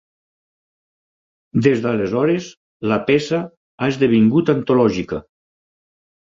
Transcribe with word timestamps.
Des 1.67 1.83
d'aleshores 1.83 2.47
la 2.93 2.97
peça 3.11 3.43
ha 3.49 3.91
esdevingut 3.95 4.51
antològica. 4.57 5.21